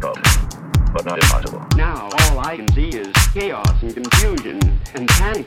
not 0.00 1.18
impossible. 1.18 1.66
Now, 1.76 2.08
all 2.12 2.40
I 2.40 2.56
can 2.56 2.72
see 2.72 2.88
is 2.88 3.12
chaos 3.34 3.82
and 3.82 3.94
confusion 3.94 4.60
and 4.94 5.08
panic. 5.08 5.46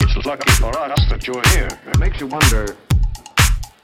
It's 0.00 0.26
lucky 0.26 0.50
for 0.52 0.78
us 0.78 1.08
that 1.08 1.26
you're 1.26 1.42
here. 1.48 1.68
It 1.86 1.98
makes 1.98 2.20
you 2.20 2.26
wonder. 2.26 2.76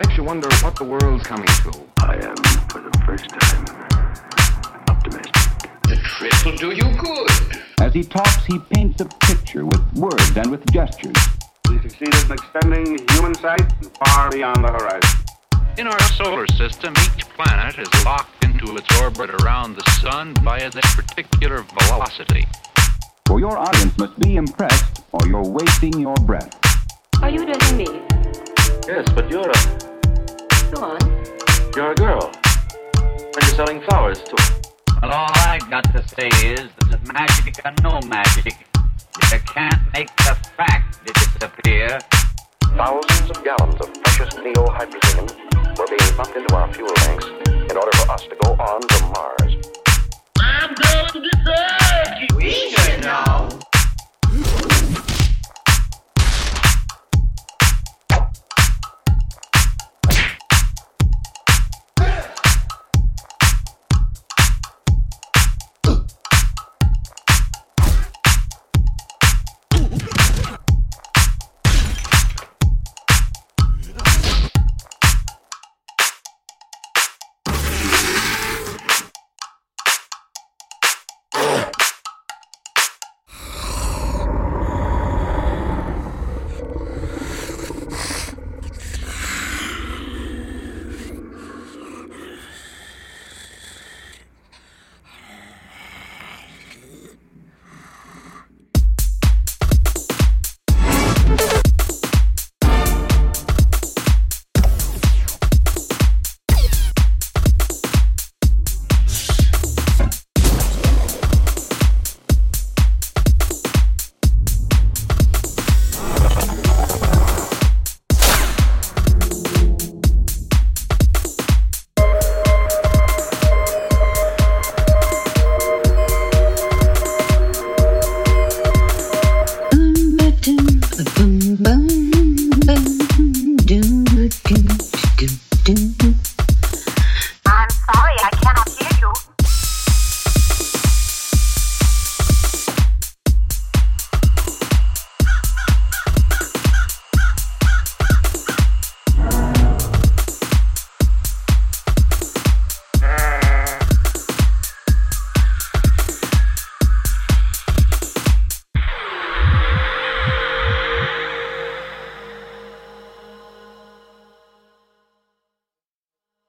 Makes 0.05 0.17
you 0.19 0.25
wonder 0.25 0.49
what 0.63 0.77
the 0.77 0.85
world's 0.85 1.25
coming 1.27 1.47
to. 1.47 1.73
I 1.99 2.17
am, 2.17 2.37
for 2.69 2.81
the 2.81 2.91
first 3.07 3.31
time, 3.31 3.65
optimistic. 4.89 5.33
The 5.85 5.97
trip 5.97 6.45
will 6.45 6.57
do 6.57 6.73
you 6.73 6.95
good. 6.99 7.63
As 7.81 7.95
he 7.95 8.03
talks, 8.03 8.45
he 8.45 8.59
paints 8.59 9.01
a 9.01 9.07
picture 9.07 9.65
with 9.65 9.81
words 9.95 10.37
and 10.37 10.51
with 10.51 10.71
gestures. 10.71 11.36
We 11.69 11.81
succeeded 11.81 12.25
in 12.27 12.33
extending 12.33 12.99
human 13.11 13.35
sight 13.35 13.73
far 14.05 14.31
beyond 14.31 14.65
the 14.65 14.69
horizon. 14.73 15.21
In 15.79 15.87
our 15.87 16.01
solar 16.13 16.47
system, 16.47 16.95
each 16.97 17.29
planet 17.31 17.79
is 17.79 18.05
locked 18.05 18.45
into 18.45 18.77
its 18.77 19.01
orbit 19.01 19.31
around 19.43 19.77
the 19.77 19.91
sun 20.01 20.35
by 20.45 20.59
a 20.59 20.71
particular 20.71 21.65
velocity. 21.81 22.47
For 23.27 23.41
your 23.41 23.59
audience 23.59 23.97
must 23.99 24.19
be 24.21 24.37
impressed, 24.37 25.03
or 25.13 25.27
you're 25.27 25.45
wasting 25.47 25.99
your 25.99 26.15
breath. 26.23 26.51
Are 27.23 27.31
you 27.31 27.43
addressing 27.43 27.77
me? 27.77 27.87
Yes, 28.87 29.09
but 29.15 29.29
you're 29.31 29.51
a 29.51 30.73
Go 30.73 30.83
on. 30.83 30.99
you're 31.75 31.93
a 31.93 31.95
girl. 31.95 32.33
And 32.97 33.35
you're 33.35 33.57
selling 33.57 33.81
flowers 33.83 34.23
too. 34.23 34.37
Well, 35.03 35.13
all 35.13 35.31
I've 35.35 35.69
got 35.71 35.85
to 35.93 36.07
say 36.09 36.29
is 36.45 36.69
that 36.91 37.13
magic 37.13 37.61
or 37.65 37.73
no 37.83 38.01
magic, 38.09 38.55
you 39.33 39.39
can't 39.47 39.93
make 39.93 40.09
the 40.17 40.23
fact 40.23 40.46
disappear. 40.46 40.46
Thousands 42.77 43.31
of 43.31 43.43
gallons 43.43 43.81
of 43.81 44.03
precious 44.03 44.35
neohydrazine 44.35 45.79
were 45.79 45.87
being 45.87 46.13
pumped 46.15 46.37
into 46.37 46.55
our 46.55 46.71
fuel 46.75 46.93
tanks 46.97 47.25
in 47.25 47.75
order 47.75 47.97
for 47.97 48.13
us 48.13 48.25
to 48.25 48.37
go 48.43 48.51
on 48.53 48.83
to 48.83 49.03
Mars. 49.15 49.57
I'm 50.39 50.75
going 50.75 51.23
to 51.23 51.31
take 52.29 52.43
you. 52.71 52.76